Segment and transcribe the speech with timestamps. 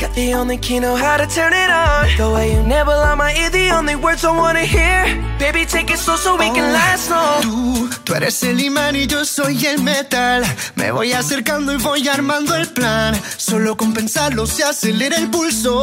[0.00, 2.08] Got the only key, know how to turn it on.
[2.16, 5.04] The way you on my ear, the only words I wanna hear.
[5.38, 7.42] Baby, take it slow so we can oh, last long.
[7.42, 10.42] Tú, tú eres el imán y yo soy el metal.
[10.74, 13.14] Me voy acercando y voy armando el plan.
[13.36, 15.82] Solo con pensarlo se acelera el pulso.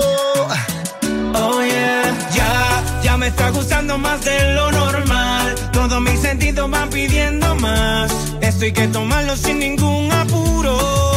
[1.36, 5.54] Oh yeah, ya, ya me está gustando más de lo normal.
[5.72, 8.12] Todos mis sentidos van pidiendo más.
[8.42, 11.17] Esto hay que tomarlo sin ningún apuro.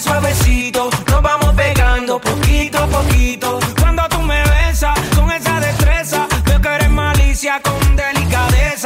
[0.00, 0.90] suave, suavecito.
[1.10, 3.96] Nos vamos pegando poquito a poquito con
[7.56, 7.85] delicadeza,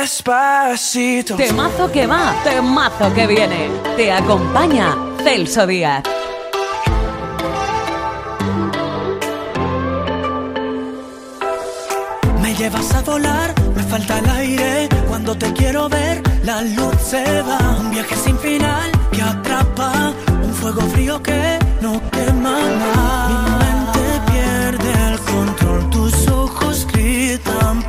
[0.00, 1.36] Despacito.
[1.36, 3.68] Temazo que va, temazo que viene.
[3.96, 6.02] Te acompaña Celso Díaz.
[12.40, 14.88] Me llevas a volar, me falta el aire.
[15.06, 17.58] Cuando te quiero ver, la luz se va.
[17.78, 20.14] Un viaje sin final que atrapa.
[20.42, 23.28] Un fuego frío que no quema nada.
[23.28, 27.82] Mi mente pierde el control, tus ojos gritan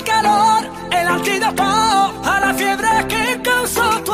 [0.00, 4.09] el calor, el antídoto a la fiebre que causó tu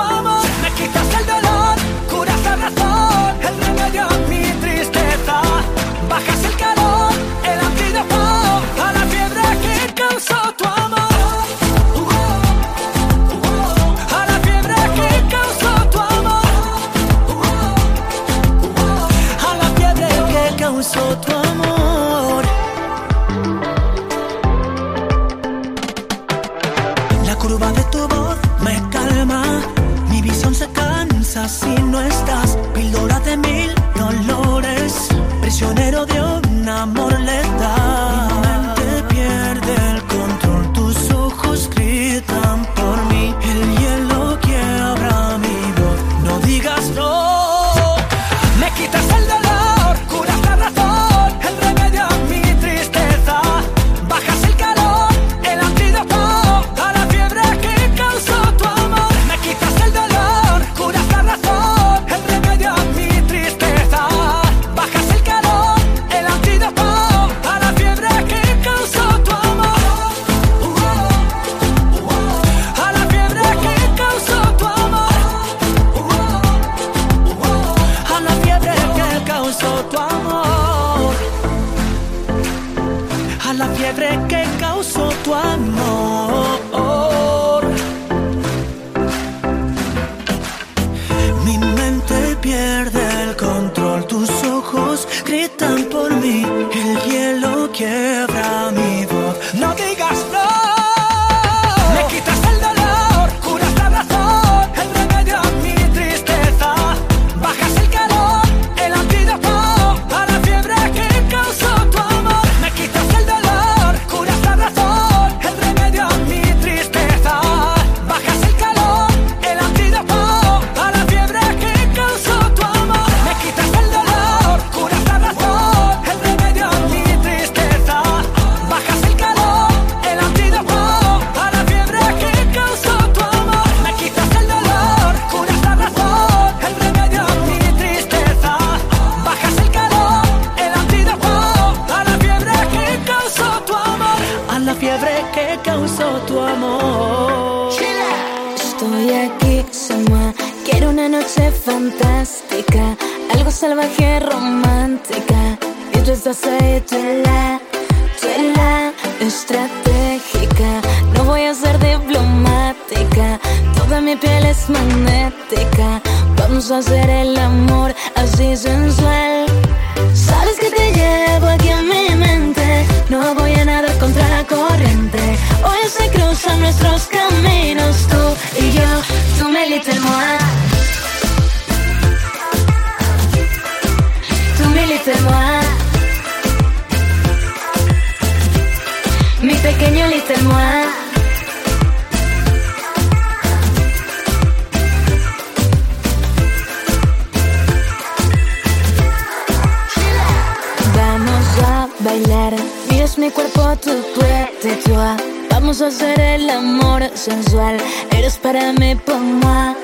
[205.87, 207.77] hacer el amor sensual.
[208.11, 209.75] Eres para mí, pa' moi,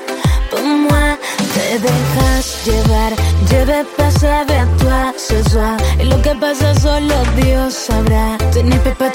[0.51, 1.17] pa' moi.
[1.53, 3.13] Te dejas llevar,
[3.49, 5.77] lleve pasa de toi ce soir.
[5.99, 8.37] Y lo que pasa solo Dios sabrá.
[8.51, 9.13] Tu n'y peux pas.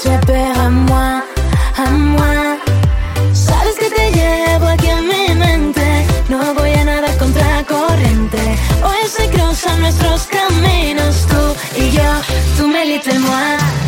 [3.33, 6.07] Sabes que te llevo aquí en mi mente.
[6.29, 8.39] No voy a nada contracorriente.
[8.83, 11.43] Hoy se cruzan nuestros caminos, tú
[11.81, 12.11] y yo,
[12.57, 13.88] tú me little moi.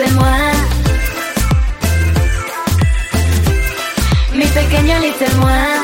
[0.00, 0.24] Fais-moi
[4.34, 5.79] Mes pequeños, laissez-moi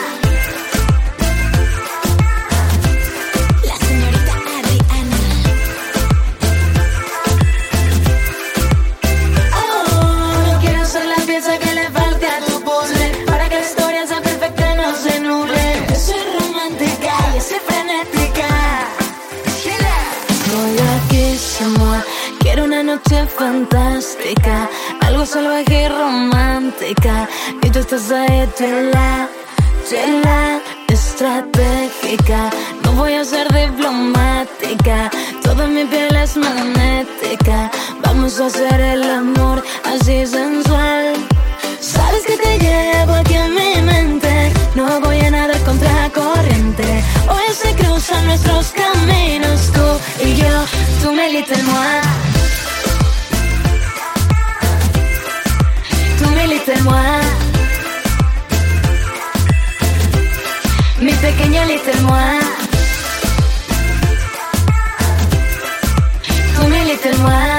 [22.97, 24.69] noche fantástica,
[25.01, 27.29] algo salvaje y romántica.
[27.63, 29.29] Y tú estás ahí, chela,
[29.89, 32.51] chela, estratégica.
[32.85, 35.11] No voy a ser diplomática,
[35.43, 37.71] toda mi piel es magnética.
[38.03, 41.15] Vamos a hacer el amor así sensual.
[41.81, 47.05] Sabes que te llevo aquí en mi mente, no voy a nadar contra corriente.
[47.29, 50.65] Hoy se cruzan nuestros caminos, tú y yo,
[51.03, 52.26] tú me little moi.
[56.67, 57.21] laissez-moi.
[61.01, 62.41] Mi pequeña, Little Moi
[66.57, 67.59] Come, laissez-moi.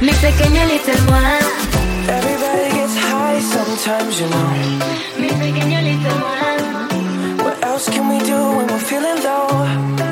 [0.00, 1.20] Mi pequeña, laissez-moi.
[2.08, 4.50] Everybody gets high sometimes, you know.
[5.18, 7.44] Mi pequeña, laissez-moi.
[7.44, 10.09] What else can we do when we're feeling low?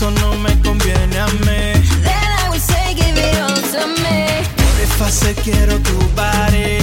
[0.00, 1.72] eso no me conviene a mí.
[2.02, 4.40] Then I would say give it all to me.
[4.98, 6.79] What if quiero tu body?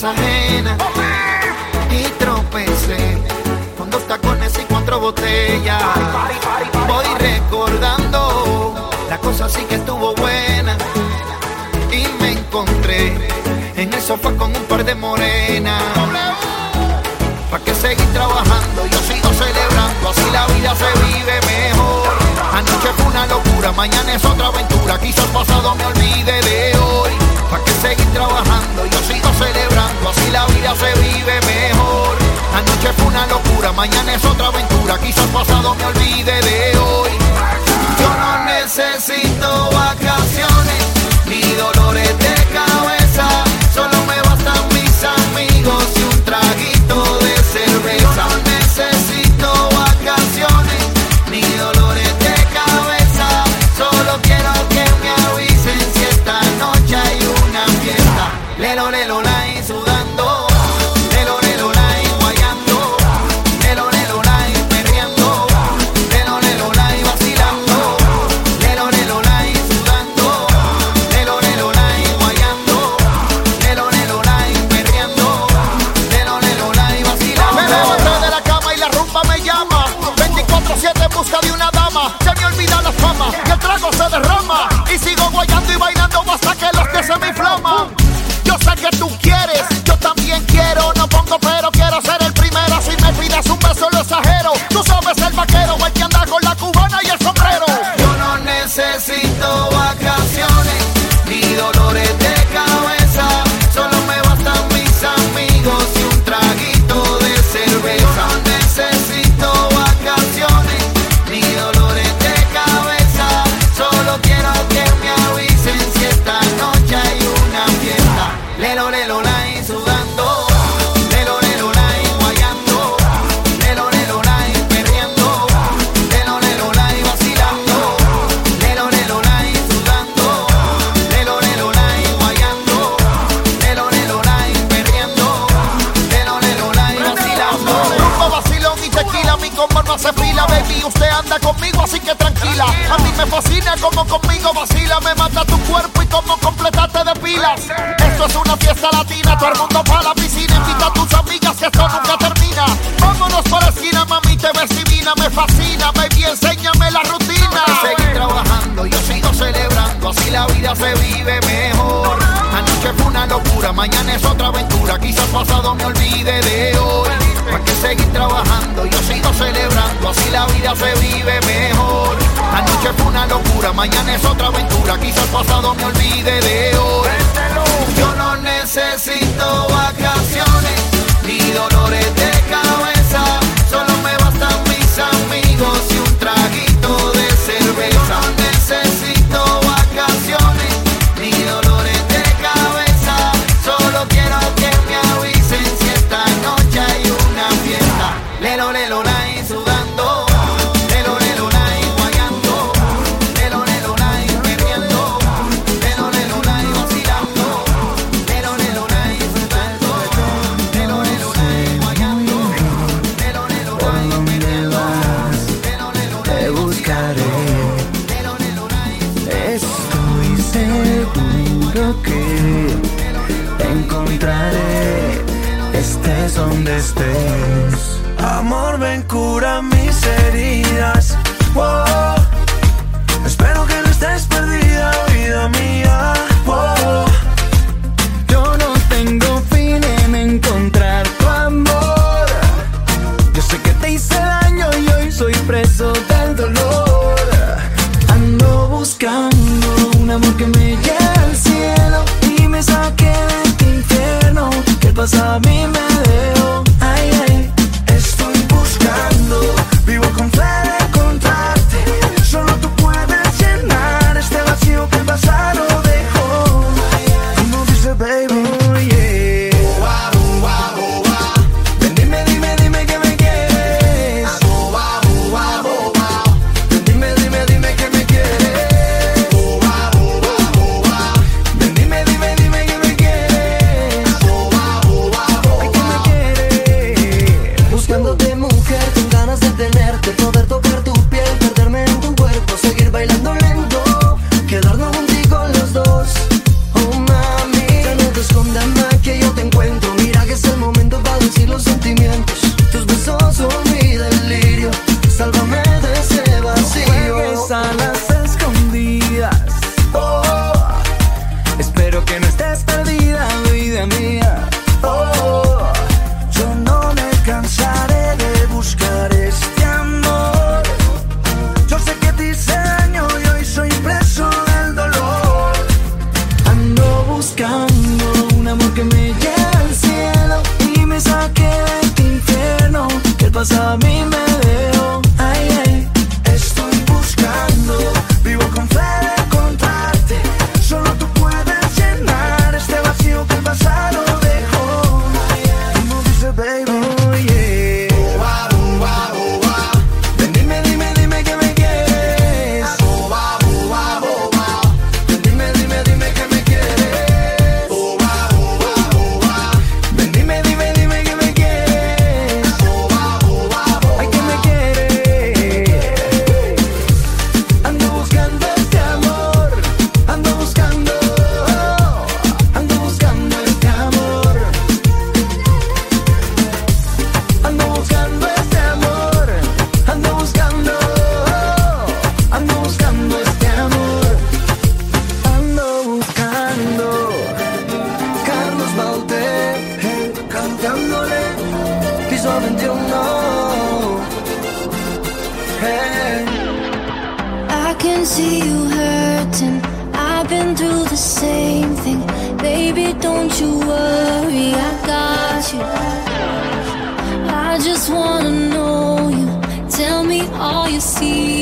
[0.00, 0.16] cosas
[1.90, 3.18] y tropecé
[3.76, 5.82] con dos tacones y cuatro botellas.
[6.88, 10.76] Voy recordando, la cosa sí que estuvo buena
[11.92, 13.28] y me encontré
[13.76, 15.82] en el sofá con un par de morenas.
[17.50, 18.86] ¿Para que seguir trabajando?
[18.86, 22.08] Yo sigo celebrando, así la vida se vive mejor.
[22.54, 27.19] Anoche fue una locura, mañana es otra aventura, quizás el pasado me olvide de hoy
[27.50, 32.16] para que seguir trabajando, yo sigo celebrando, así la vida se vive mejor.
[32.54, 37.10] Anoche fue una locura, mañana es otra aventura, quizás pasado me olvide de hoy.
[37.98, 40.86] Yo no necesito vacaciones,
[41.26, 43.49] ni dolores de cabeza.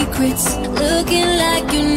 [0.08, 1.87] secrets, looking like you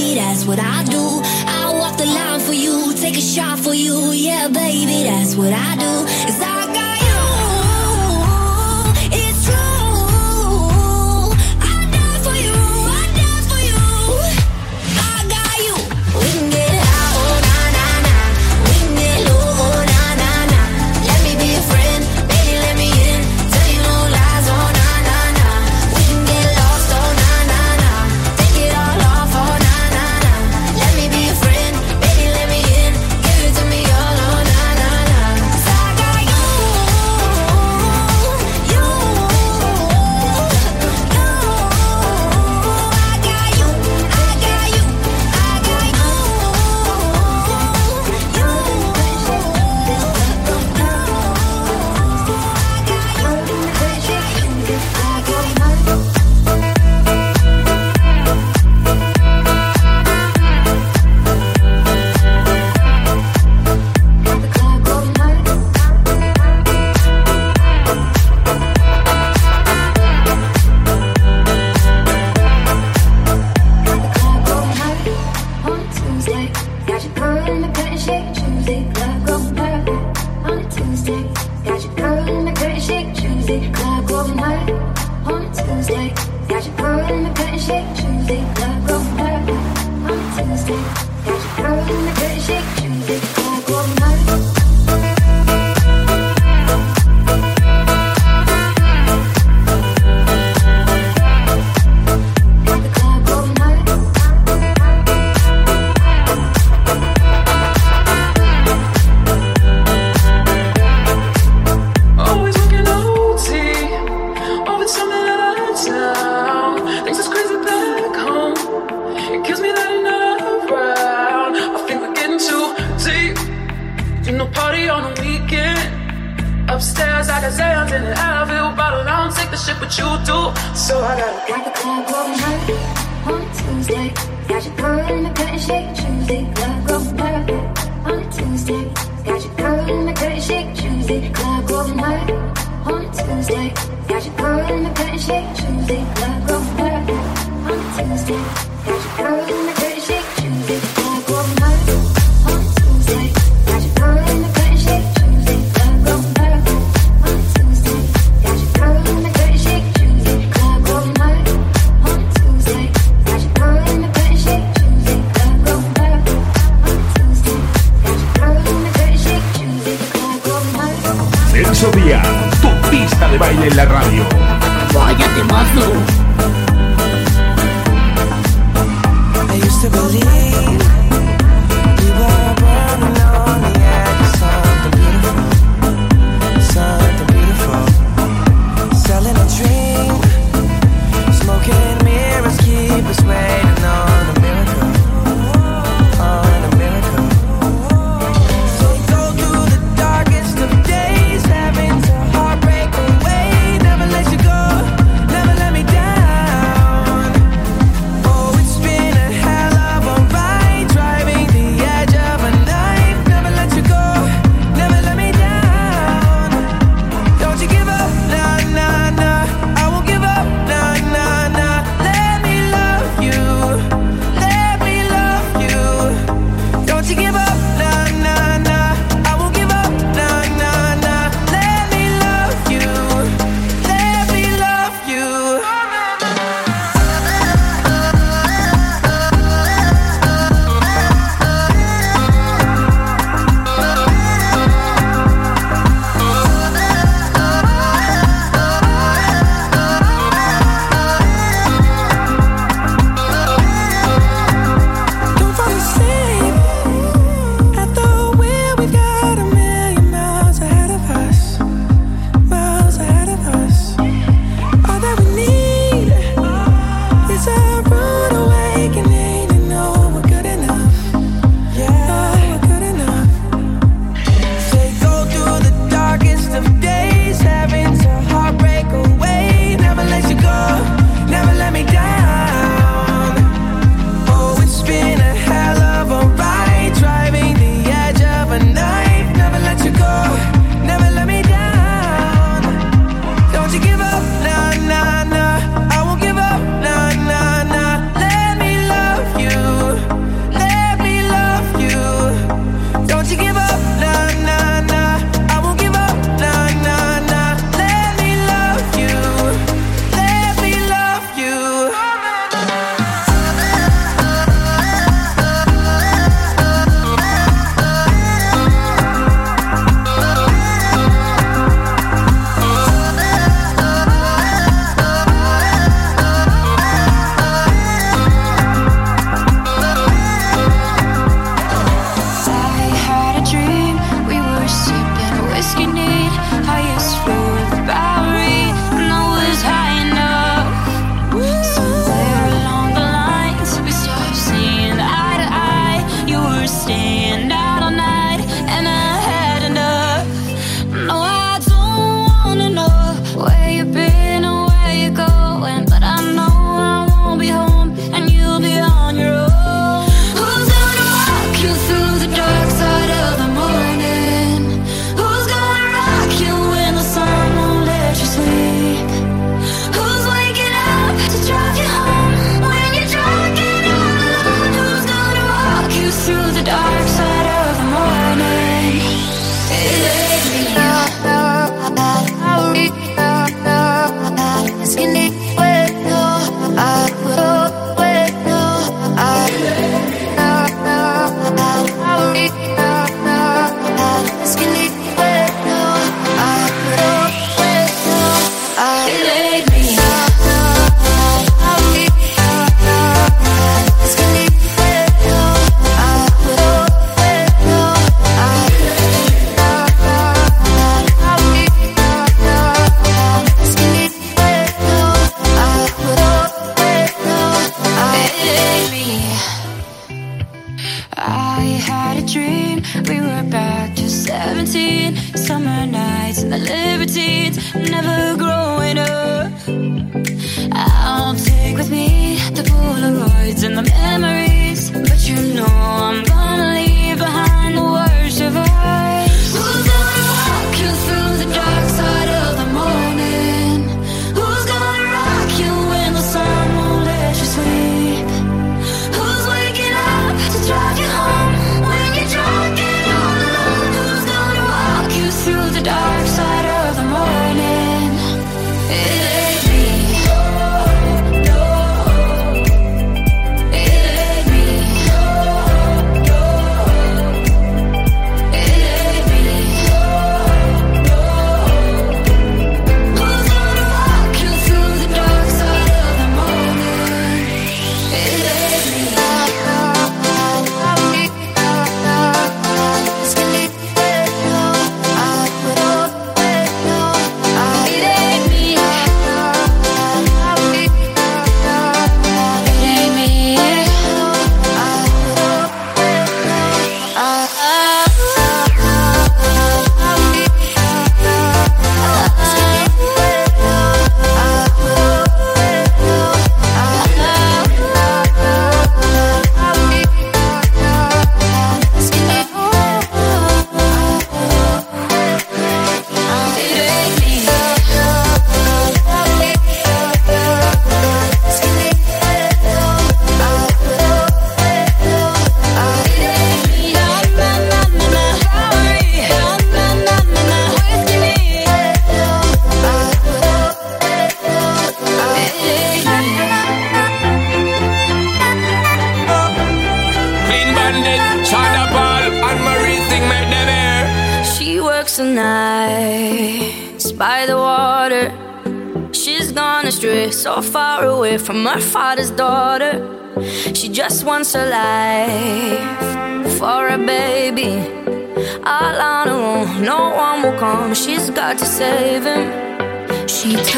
[0.00, 1.20] baby, that's what I do.
[1.46, 5.52] I walk the line for you, take a shot for you, yeah, baby, that's what
[5.52, 6.59] I do.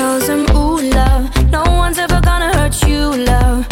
[0.03, 3.72] Cause I'm ooh, love No one's ever gonna hurt you, love.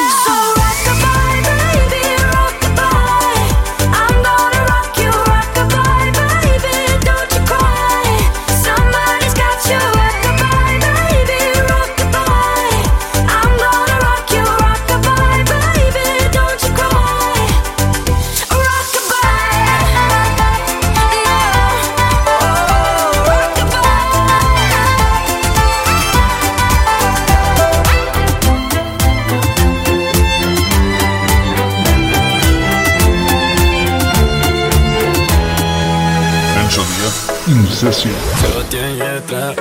[37.81, 38.13] 10 In Session.
[38.41, 39.55] Sebastián Yatra.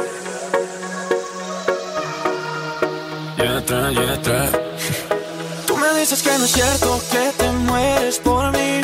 [3.39, 4.51] Yatra, Yatra.
[5.67, 8.83] Tú me dices que no es cierto que te mueres por mí.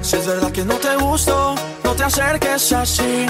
[0.00, 1.54] Si es verdad que no te gusto,
[1.84, 3.26] no te acerques así.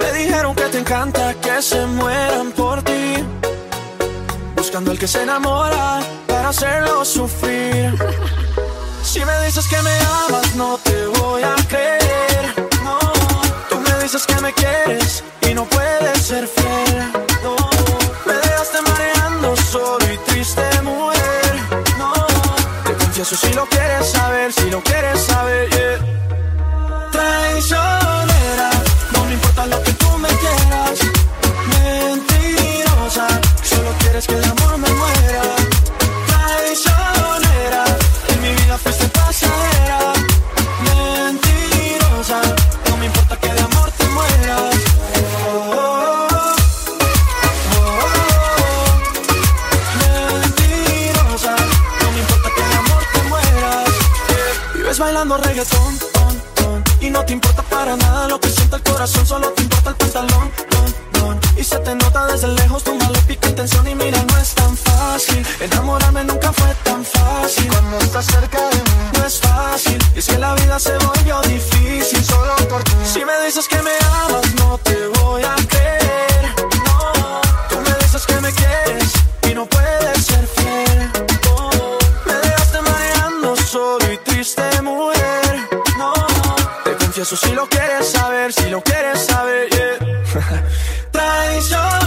[0.00, 3.22] Me dijeron que te encanta que se mueran por ti.
[4.56, 7.94] Buscando el que se enamora para hacerlo sufrir.
[9.00, 11.97] Si me dices que me amas, no te voy a creer.
[14.10, 17.12] Dices que me quieres y no puedes ser fiel.
[17.42, 17.56] No,
[18.24, 21.54] me dejaste mareando solo y triste, mujer.
[21.98, 22.14] No,
[22.84, 27.10] te confieso si lo quieres saber, si lo quieres saber, yeah.
[27.12, 28.07] Traicionera,
[55.18, 55.98] bailando reggaetón,
[57.00, 59.96] y no te importa para nada lo que siente el corazón, solo te importa el
[59.96, 60.52] pantalón.
[61.56, 65.44] Y se te nota desde lejos tu maléfica intención y mira, no es tan fácil.
[65.58, 67.66] Enamorarme nunca fue tan fácil.
[67.66, 69.98] Cuando estás cerca de mí, no es fácil.
[70.14, 72.92] Y es que la vida se volvió difícil solo por ti.
[73.12, 73.90] Si me dices que me
[74.22, 76.54] amas, no te voy a creer.
[76.86, 79.12] No, tú me dices que me quieres
[79.50, 80.57] y no puedes ser fiel.
[87.18, 90.62] Confieso si lo quieres saber, si lo quieres saber, yeah.
[91.10, 91.97] Traicionera,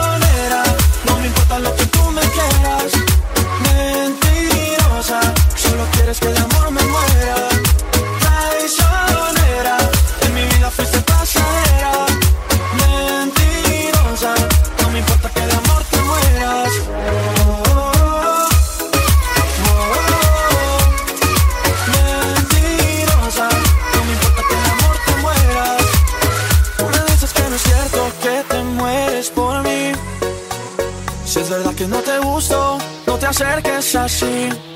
[33.42, 34.71] acerques así.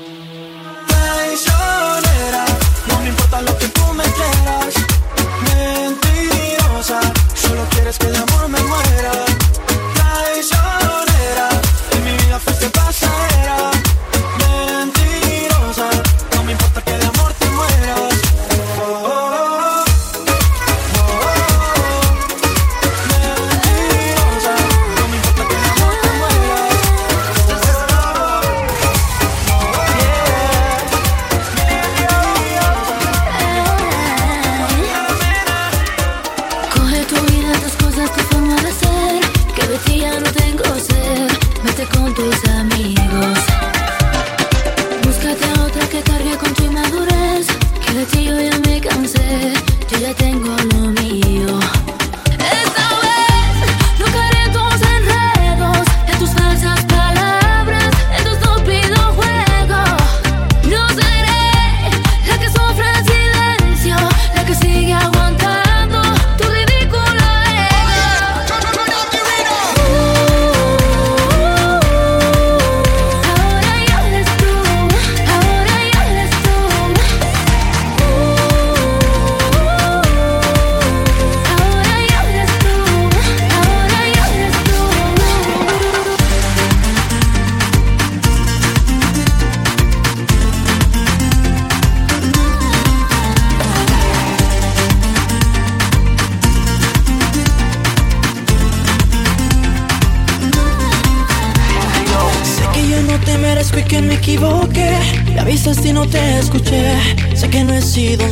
[107.96, 108.25] Sido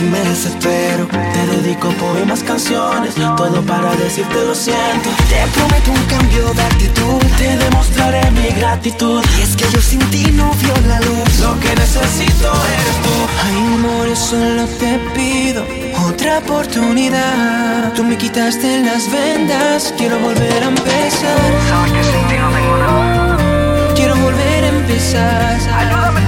[0.00, 1.06] y me desespero.
[1.06, 5.08] Te dedico poemas, canciones, todo para decirte lo siento.
[5.28, 9.22] Te prometo un cambio de actitud, te demostraré mi gratitud.
[9.38, 11.38] Y es que yo sin ti no vio la luz.
[11.40, 13.14] Lo que necesito eres tú.
[13.44, 15.64] Ay, amor, solo te pido
[16.06, 17.92] otra oportunidad.
[17.94, 21.50] Tú me quitaste las vendas, quiero volver a empezar.
[21.68, 23.94] Sabes que sin ti no tengo nada.
[23.94, 25.58] Quiero volver a empezar.
[25.78, 26.27] Ayúdame,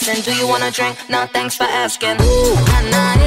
[0.00, 0.22] Passing.
[0.22, 0.96] Do you wanna drink?
[1.10, 2.16] Nah, thanks for asking.
[2.22, 3.19] Ooh, nah, nah,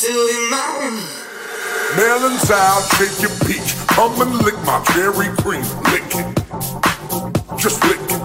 [0.00, 1.00] To be.
[1.94, 3.76] Melons out, shake your peach.
[3.88, 5.60] Come and lick my cherry cream.
[5.92, 7.58] Lick it.
[7.58, 8.22] Just lick it.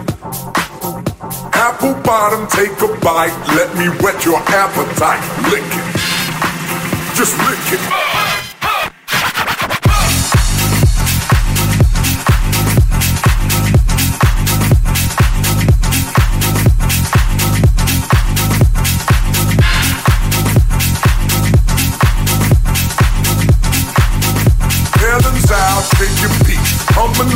[1.54, 3.36] Apple bottom, take a bite.
[3.58, 5.20] Let me whet your appetite.
[5.52, 7.18] Lick it.
[7.18, 8.25] Just lick it.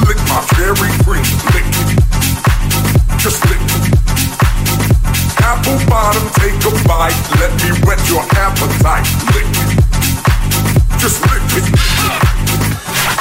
[0.05, 0.41] Lick my
[1.03, 1.23] cream.
[1.53, 1.65] Lick.
[3.17, 3.61] Just lick.
[5.39, 7.17] Apple bottom, take a bite.
[7.39, 9.07] Let me whet your appetite.
[9.33, 9.47] Lick.
[10.99, 11.78] Just lick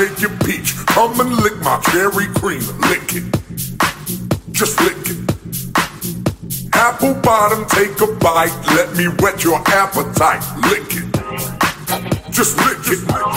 [0.00, 0.76] Out, your peach.
[0.86, 2.62] Come and lick my cherry cream.
[2.82, 3.24] Lick it.
[4.52, 5.18] Just lick it.
[6.72, 8.54] Apple bottom, take a bite.
[8.76, 10.44] Let me whet your appetite.
[10.70, 12.30] Lick it.
[12.30, 13.27] Just lick it.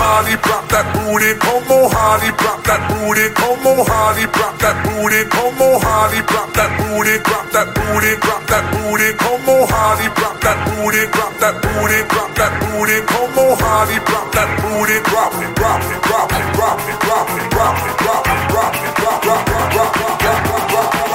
[0.00, 1.36] Hottie, drop that booty.
[1.44, 3.28] Homo hottie, drop that booty.
[3.36, 5.28] Homo hottie, drop that booty.
[5.28, 7.20] Homo hottie, drop that booty.
[7.20, 8.16] Drop that booty.
[8.16, 9.12] Drop that booty.
[9.20, 11.04] Homo hottie, drop that booty.
[11.12, 12.00] Drop that booty.
[12.08, 12.96] Drop that booty.
[13.12, 14.96] Homo hottie, drop that booty.
[15.04, 15.52] Drop it.
[15.60, 16.00] Drop it.
[16.08, 16.48] Drop it.
[16.56, 16.96] Drop it.
[17.04, 17.50] Drop it.
[17.52, 17.90] Drop it.
[17.90, 17.98] Drop it.
[18.00, 18.96] Drop it.
[18.96, 21.09] Drop drop drop drop drop drop drop Drop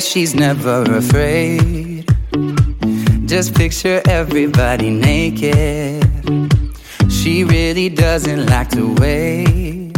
[0.00, 2.06] she's never afraid.
[3.26, 6.04] Just picture everybody naked.
[7.10, 9.92] She really doesn't like to wait.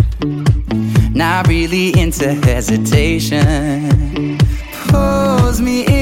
[1.14, 3.38] Not really into hesitation.
[4.88, 6.01] Pulls me in